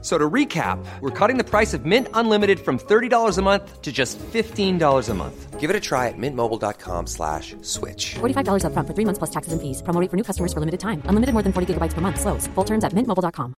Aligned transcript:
So 0.00 0.16
to 0.16 0.30
recap, 0.30 0.78
we're 1.00 1.10
cutting 1.10 1.38
the 1.38 1.44
price 1.44 1.74
of 1.74 1.84
Mint 1.84 2.06
Unlimited 2.14 2.60
from 2.60 2.78
$30 2.78 3.36
a 3.36 3.42
month 3.42 3.82
to 3.82 3.90
just 3.90 4.16
$15 4.18 5.08
a 5.08 5.14
month. 5.14 5.58
Give 5.58 5.70
it 5.70 5.74
a 5.74 5.80
try 5.80 6.06
at 6.06 6.14
mintmobile.com 6.16 7.08
slash 7.08 7.56
switch. 7.62 8.14
$45 8.20 8.62
upfront 8.62 8.86
for 8.86 8.94
three 8.94 9.04
months 9.04 9.18
plus 9.18 9.30
taxes 9.30 9.52
and 9.52 9.60
fees. 9.60 9.82
Promo 9.82 10.00
rate 10.00 10.08
for 10.08 10.16
new 10.16 10.22
customers 10.22 10.52
for 10.52 10.60
limited 10.60 10.78
time. 10.78 11.02
Unlimited 11.06 11.34
more 11.34 11.42
than 11.42 11.52
40 11.52 11.74
gigabytes 11.74 11.94
per 11.94 12.00
month. 12.00 12.20
Slows. 12.20 12.46
Full 12.54 12.64
terms 12.64 12.84
at 12.84 12.94
mintmobile.com. 12.94 13.54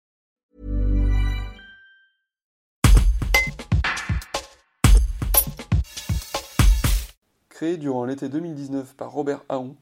Créée 7.50 7.76
durant 7.76 8.06
l'été 8.06 8.30
2019 8.30 8.96
par 8.96 9.12
Robert 9.12 9.44
Aon, 9.50 9.76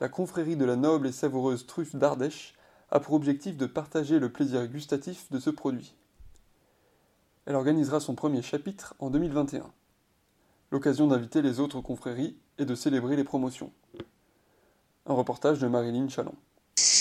la 0.00 0.08
confrérie 0.08 0.56
de 0.56 0.64
la 0.64 0.74
noble 0.74 1.06
et 1.06 1.12
savoureuse 1.12 1.64
truffe 1.68 1.94
d'Ardèche 1.94 2.54
a 2.92 3.00
pour 3.00 3.14
objectif 3.14 3.56
de 3.56 3.66
partager 3.66 4.18
le 4.18 4.30
plaisir 4.30 4.66
gustatif 4.66 5.26
de 5.30 5.40
ce 5.40 5.48
produit. 5.48 5.94
Elle 7.46 7.56
organisera 7.56 8.00
son 8.00 8.14
premier 8.14 8.42
chapitre 8.42 8.94
en 8.98 9.08
2021. 9.08 9.64
L'occasion 10.70 11.06
d'inviter 11.06 11.40
les 11.40 11.58
autres 11.58 11.80
confréries 11.80 12.36
et 12.58 12.66
de 12.66 12.74
célébrer 12.74 13.16
les 13.16 13.24
promotions. 13.24 13.72
Un 15.06 15.14
reportage 15.14 15.58
de 15.58 15.66
Marilyn 15.68 16.08
Chalon. 16.08 16.34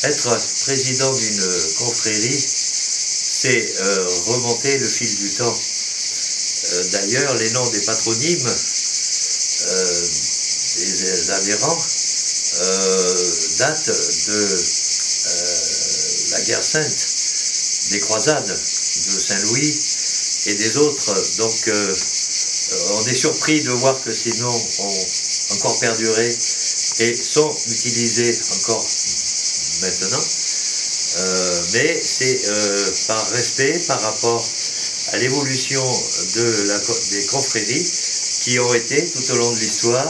Être 0.04 0.30
président 0.64 1.14
d'une 1.14 1.44
confrérie, 1.78 2.40
c'est 2.40 3.82
euh, 3.82 4.08
remonter 4.28 4.80
le 4.80 4.88
fil 4.88 5.14
du 5.18 5.30
temps. 5.36 5.56
Euh, 6.74 6.92
D'ailleurs, 6.92 7.36
les 7.36 7.52
noms 7.52 7.70
des 7.70 7.82
patronymes 7.82 8.48
euh, 9.68 10.08
des 10.78 11.32
adhérents 11.32 11.78
datent 13.60 13.88
de 13.88 14.81
euh, 16.54 16.62
sainte, 16.62 17.92
des 17.92 18.00
croisades 18.00 18.48
de 18.48 19.20
Saint-Louis 19.20 19.80
et 20.48 20.56
des 20.56 20.78
autres. 20.78 21.14
Donc, 21.38 21.68
euh, 21.68 21.96
on 22.94 23.08
est 23.08 23.16
surpris 23.16 23.62
de 23.62 23.72
voir 23.72 24.02
que 24.04 24.14
ces 24.14 24.34
noms 24.38 24.62
ont 24.80 25.06
encore 25.52 25.80
perduré 25.80 26.38
et 27.00 27.16
sont 27.16 27.56
utilisés 27.68 28.40
encore 28.56 28.86
maintenant. 29.82 30.24
Euh, 31.18 31.62
mais 31.74 32.02
c'est 32.02 32.40
euh, 32.48 32.92
par 33.08 33.30
respect 33.32 33.80
par 33.88 34.02
rapport 34.02 34.48
à 35.12 35.18
l'évolution 35.18 35.84
de 36.36 36.68
la, 36.68 36.80
des 37.12 37.26
confréries 37.26 37.86
qui 38.44 38.60
ont 38.60 38.74
été 38.74 39.06
tout 39.08 39.32
au 39.32 39.36
long 39.36 39.52
de 39.52 39.60
l'histoire 39.60 40.10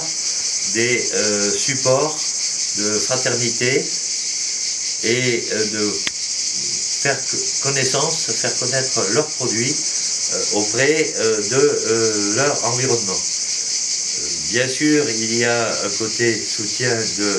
des 0.73 1.03
euh, 1.13 1.51
supports 1.57 2.15
de 2.77 2.99
fraternité 2.99 3.83
et 5.03 5.43
euh, 5.51 5.65
de 5.71 5.93
faire 7.01 7.19
connaissance, 7.63 8.27
faire 8.41 8.55
connaître 8.59 9.01
leurs 9.13 9.27
produits 9.27 9.75
euh, 10.33 10.59
auprès 10.59 11.13
euh, 11.17 11.41
de 11.49 11.55
euh, 11.55 12.35
leur 12.35 12.65
environnement. 12.65 13.19
Bien 14.51 14.67
sûr, 14.67 15.09
il 15.09 15.37
y 15.37 15.45
a 15.45 15.71
un 15.85 15.89
côté 15.97 16.41
soutien 16.45 16.93
de 17.17 17.29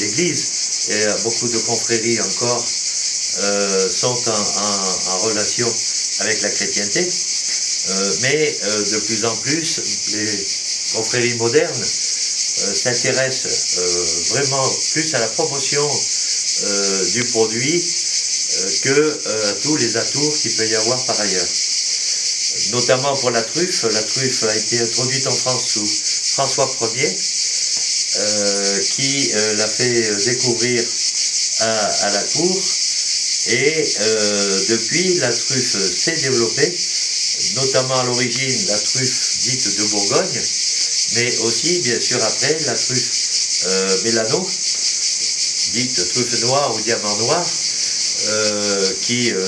l'Église, 0.00 0.44
et 0.90 1.22
beaucoup 1.22 1.48
de 1.48 1.58
confréries 1.58 2.20
encore 2.20 2.64
sont 3.90 4.18
en, 4.28 4.32
en- 4.32 5.18
relation 5.28 5.68
avec 6.20 6.40
la 6.42 6.50
chrétienté, 6.50 7.08
mais 8.22 8.58
de 8.90 8.98
plus 9.06 9.24
en 9.24 9.36
plus, 9.36 9.80
les 10.12 10.46
confréries 10.96 11.34
modernes 11.34 11.84
s'intéressent 12.74 13.78
vraiment 14.30 14.68
plus 14.92 15.14
à 15.14 15.18
la 15.20 15.28
promotion 15.28 15.86
du 17.14 17.24
produit 17.26 17.84
que 18.82 19.20
euh, 19.26 19.54
tous 19.62 19.76
les 19.76 19.96
atours 19.96 20.38
qu'il 20.38 20.54
peut 20.54 20.66
y 20.66 20.74
avoir 20.74 21.04
par 21.04 21.20
ailleurs. 21.20 21.48
Notamment 22.72 23.16
pour 23.16 23.30
la 23.30 23.42
truffe, 23.42 23.84
la 23.84 24.02
truffe 24.02 24.42
a 24.44 24.56
été 24.56 24.80
introduite 24.80 25.26
en 25.26 25.34
France 25.34 25.64
sous 25.74 25.86
François 26.34 26.70
Ier, 26.94 27.16
euh, 28.16 28.80
qui 28.96 29.30
euh, 29.34 29.54
l'a 29.54 29.68
fait 29.68 30.08
euh, 30.10 30.24
découvrir 30.24 30.84
à, 31.60 32.10
la 32.10 32.22
cour. 32.22 32.62
Et 33.48 33.88
euh, 34.00 34.64
depuis, 34.68 35.14
la 35.14 35.32
truffe 35.32 35.76
s'est 35.94 36.16
développée, 36.16 36.74
notamment 37.54 38.00
à 38.00 38.04
l'origine 38.04 38.66
la 38.68 38.78
truffe 38.78 39.38
dite 39.40 39.76
de 39.76 39.84
Bourgogne, 39.84 40.42
mais 41.14 41.36
aussi, 41.38 41.78
bien 41.80 42.00
sûr, 42.00 42.22
après, 42.22 42.58
la 42.66 42.74
truffe 42.74 43.64
euh, 43.66 44.02
Mélano, 44.04 44.48
dite 45.72 46.08
truffe 46.08 46.40
noire 46.42 46.74
ou 46.74 46.80
diamant 46.80 47.16
noir, 47.16 47.46
euh, 48.26 48.92
qui 49.02 49.30
euh, 49.32 49.46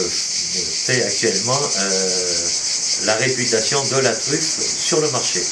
fait 0.86 1.03
actuellement 1.03 1.60
euh, 1.81 2.08
la 3.04 3.14
réputation 3.16 3.82
de 3.84 3.97
la 3.97 4.14
truffe 4.14 4.58
sur 4.78 5.00
le 5.00 5.10
marché. 5.10 5.42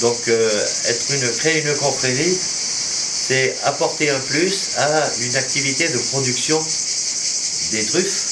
Donc, 0.00 0.28
euh, 0.28 0.66
être 0.86 1.10
une, 1.10 1.30
créer 1.36 1.60
une 1.60 1.74
confrérie, 1.76 2.36
c'est 3.28 3.54
apporter 3.64 4.10
un 4.10 4.20
plus 4.20 4.70
à 4.76 5.10
une 5.20 5.36
activité 5.36 5.88
de 5.88 5.98
production 5.98 6.58
des 7.72 7.84
truffes 7.84 8.24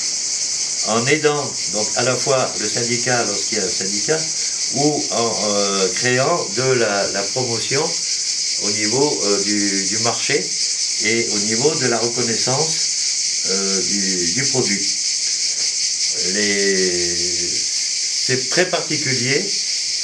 en 0.88 1.06
aidant 1.06 1.52
donc 1.72 1.86
à 1.96 2.02
la 2.04 2.16
fois 2.16 2.50
le 2.60 2.66
syndicat 2.66 3.22
lorsqu'il 3.24 3.58
y 3.58 3.60
a 3.60 3.64
un 3.64 3.68
syndicat 3.68 4.18
ou 4.76 5.02
en 5.10 5.32
euh, 5.50 5.88
créant 5.94 6.48
de 6.56 6.72
la, 6.72 7.10
la 7.12 7.22
promotion 7.22 7.82
au 8.64 8.70
niveau 8.70 9.22
du, 9.44 9.84
du 9.84 9.98
marché 9.98 10.40
et 11.04 11.28
au 11.32 11.38
niveau 11.40 11.74
de 11.76 11.86
la 11.88 11.98
reconnaissance 11.98 12.87
euh, 13.46 13.80
du, 13.82 14.32
du 14.34 14.44
produit. 14.44 14.84
C'est 18.26 18.48
très 18.50 18.68
particulier, 18.68 19.48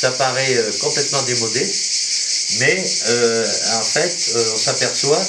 ça 0.00 0.12
paraît 0.12 0.56
euh, 0.56 0.70
complètement 0.78 1.22
démodé, 1.22 1.68
mais 2.58 2.84
euh, 3.08 3.46
en 3.74 3.82
fait, 3.82 4.16
on 4.54 4.56
s'aperçoit 4.56 5.22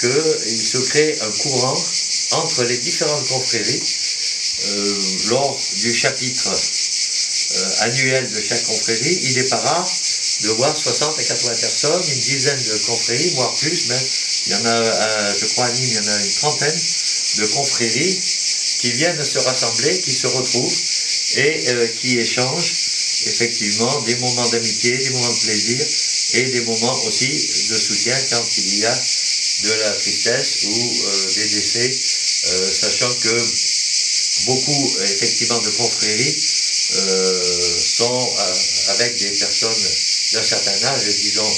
qu'il 0.00 0.66
se 0.66 0.78
crée 0.78 1.16
un 1.20 1.30
courant 1.30 1.80
entre 2.32 2.64
les 2.64 2.76
différentes 2.78 3.26
confréries 3.28 3.82
lors 5.26 5.58
du 5.76 5.94
chapitre 5.94 6.48
annuel 7.80 8.28
de 8.30 8.40
chaque 8.40 8.64
confrérie. 8.64 9.18
Il 9.22 9.34
n'est 9.34 9.44
pas 9.44 9.58
rare 9.58 9.88
de 10.42 10.48
voir 10.50 10.76
60 10.76 11.18
à 11.18 11.22
80 11.22 11.54
personnes, 11.54 12.02
une 12.08 12.20
dizaine 12.20 12.62
de 12.62 12.76
confréries, 12.86 13.30
voire 13.36 13.54
plus, 13.54 13.86
mais 13.88 14.00
il 14.46 14.52
y 14.52 14.56
en 14.56 14.66
a, 14.66 15.34
je 15.34 15.46
crois 15.46 15.66
à 15.66 15.70
Nîmes, 15.70 15.88
il 15.88 15.94
y 15.94 15.98
en 15.98 16.08
a 16.08 16.20
une 16.20 16.32
trentaine 16.32 16.80
de 17.36 17.46
confréries 17.46 18.18
qui 18.80 18.92
viennent 18.92 19.24
se 19.24 19.38
rassembler, 19.38 19.98
qui 20.00 20.12
se 20.12 20.26
retrouvent 20.26 20.80
et 21.36 21.68
euh, 21.68 21.88
qui 22.00 22.18
échangent 22.18 22.74
effectivement 23.26 24.00
des 24.02 24.14
moments 24.16 24.48
d'amitié, 24.48 24.98
des 24.98 25.10
moments 25.10 25.32
de 25.32 25.40
plaisir 25.40 25.86
et 26.34 26.44
des 26.50 26.60
moments 26.60 27.02
aussi 27.04 27.28
de 27.70 27.78
soutien 27.78 28.16
quand 28.30 28.44
il 28.58 28.78
y 28.78 28.84
a 28.84 29.02
de 29.64 29.72
la 29.72 29.92
tristesse 29.92 30.58
ou 30.64 31.04
euh, 31.06 31.34
des 31.34 31.46
décès, 31.46 31.90
euh, 32.46 32.72
sachant 32.72 33.12
que 33.14 33.44
beaucoup 34.46 34.96
effectivement 35.02 35.58
de 35.58 35.70
confréries 35.70 36.36
sont 37.78 38.36
avec 38.88 39.16
des 39.16 39.30
personnes 39.32 39.82
d'un 40.32 40.42
certain 40.42 40.84
âge, 40.84 41.04
disons 41.04 41.52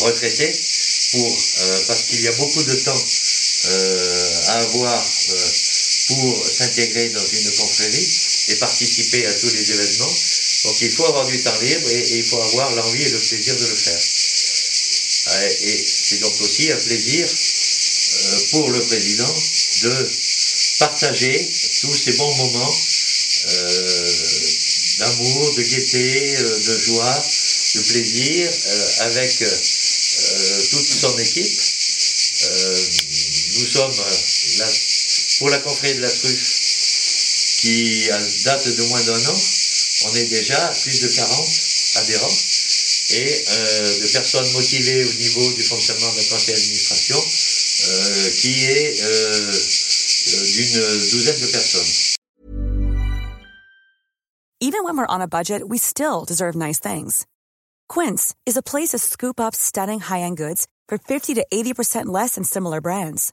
retraitées, 0.00 0.52
pour, 1.12 1.38
parce 1.86 2.02
qu'il 2.02 2.20
y 2.20 2.26
a 2.26 2.32
beaucoup 2.32 2.62
de 2.64 2.74
temps 2.74 3.04
avoir 4.58 5.06
euh, 5.30 5.48
pour 6.08 6.46
s'intégrer 6.50 7.08
dans 7.10 7.24
une 7.24 7.50
confrérie 7.52 8.08
et 8.48 8.54
participer 8.56 9.26
à 9.26 9.34
tous 9.34 9.50
les 9.50 9.72
événements. 9.72 10.14
Donc 10.64 10.80
il 10.80 10.90
faut 10.90 11.06
avoir 11.06 11.26
du 11.26 11.38
temps 11.40 11.58
libre 11.60 11.88
et, 11.88 12.18
il 12.18 12.24
faut 12.24 12.40
avoir 12.40 12.74
l'envie 12.74 13.04
et 13.04 13.08
le 13.10 13.18
plaisir 13.18 13.56
de 13.56 13.66
le 13.66 13.74
faire. 13.74 14.00
Et 15.62 15.84
c'est 15.86 16.18
donc 16.18 16.40
aussi 16.40 16.70
un 16.70 16.76
plaisir 16.76 17.28
euh, 17.28 18.40
pour 18.50 18.70
le 18.70 18.80
président 18.82 19.34
de 19.82 20.10
partager 20.78 21.48
tous 21.80 21.94
ces 21.94 22.12
bons 22.14 22.34
moments 22.34 22.74
euh, 23.46 24.12
d'amour, 24.98 25.54
de 25.54 25.62
gaieté, 25.62 26.36
de 26.66 26.78
joie, 26.78 27.24
de 27.74 27.80
plaisir 27.80 28.50
avec 29.00 29.44
toute 30.70 30.92
son 30.92 31.18
équipe. 31.18 31.60
Euh, 33.60 33.62
nous 33.62 33.66
sommes 33.66 33.92
euh, 33.92 34.70
pour 35.38 35.50
la 35.50 35.58
confrérie 35.58 35.96
de 35.96 36.00
la 36.02 36.10
truffe 36.10 37.58
qui 37.60 38.10
a- 38.10 38.18
date 38.44 38.68
de 38.68 38.82
moins 38.84 39.02
d'un 39.02 39.26
an. 39.26 39.36
On 40.06 40.14
est 40.16 40.24
déjà 40.26 40.66
à 40.66 40.72
plus 40.74 41.00
de 41.00 41.08
40 41.08 41.48
adhérents 41.96 42.36
et 43.10 43.44
euh, 43.48 44.00
de 44.00 44.06
personnes 44.12 44.50
motivées 44.52 45.04
au 45.04 45.12
niveau 45.12 45.52
du 45.52 45.62
fonctionnement 45.62 46.08
d'un 46.14 46.22
conseil 46.24 46.54
d'administration 46.54 47.16
euh, 47.18 48.30
qui 48.40 48.64
est 48.64 49.00
euh, 49.02 49.58
d'une 50.54 51.08
douzaine 51.10 51.40
de 51.40 51.46
personnes. 51.46 52.16
Even 54.62 54.84
when 54.84 54.96
we're 54.96 55.06
on 55.08 55.20
a 55.22 55.26
budget, 55.28 55.68
we 55.68 55.78
still 55.78 56.24
deserve 56.26 56.54
nice 56.54 56.78
things. 56.78 57.26
Quince 57.88 58.34
is 58.46 58.56
a 58.56 58.62
place 58.62 58.90
to 58.90 58.98
scoop 58.98 59.40
up 59.40 59.54
stunning 59.54 60.00
high-end 60.00 60.36
goods 60.36 60.66
for 60.88 60.98
50 60.98 61.34
to 61.34 61.46
80% 61.52 62.06
less 62.06 62.34
than 62.34 62.44
similar 62.44 62.80
brands. 62.80 63.32